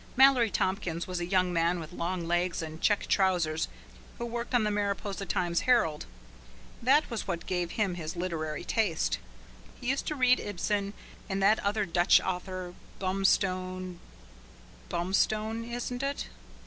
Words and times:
Mallory 0.17 0.49
Tompkins 0.49 1.05
was 1.05 1.19
a 1.19 1.27
young 1.27 1.53
man 1.53 1.79
with 1.79 1.93
long 1.93 2.27
legs 2.27 2.63
and 2.63 2.81
check 2.81 3.05
trousers 3.05 3.67
who 4.17 4.25
worked 4.25 4.55
on 4.55 4.63
the 4.63 4.71
Mariposa 4.71 5.27
Times 5.27 5.59
Herald. 5.69 6.07
That 6.81 7.07
was 7.11 7.27
what 7.27 7.45
gave 7.45 7.73
him 7.73 7.93
his 7.93 8.15
literary 8.15 8.63
taste. 8.63 9.19
He 9.79 9.89
used 9.91 10.07
to 10.07 10.15
read 10.15 10.39
Ibsen 10.39 10.93
and 11.29 11.39
that 11.43 11.59
other 11.59 11.85
Dutch 11.85 12.19
author 12.19 12.73
Bumstone 12.99 13.99
Bumstone, 14.89 15.65
isn't 15.71 16.01
it? 16.01 16.29